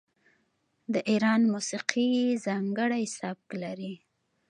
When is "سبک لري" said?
3.17-3.93